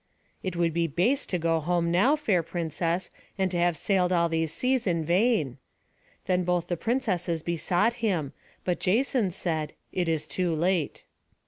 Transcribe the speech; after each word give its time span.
"It 0.41 0.55
would 0.55 0.73
be 0.73 0.87
base 0.87 1.27
to 1.27 1.37
go 1.37 1.59
home 1.59 1.91
now, 1.91 2.15
fair 2.15 2.41
princess, 2.41 3.11
and 3.37 3.51
to 3.51 3.57
have 3.59 3.77
sailed 3.77 4.11
all 4.11 4.29
these 4.29 4.51
seas 4.51 4.87
in 4.87 5.05
vain." 5.05 5.59
Then 6.25 6.43
both 6.43 6.69
the 6.69 6.75
princesses 6.75 7.43
besought 7.43 7.93
him: 8.01 8.33
but 8.65 8.79
Jason 8.79 9.29
said, 9.29 9.73
"It 9.91 10.09
is 10.09 10.25
too 10.25 10.55
late." 10.55 11.05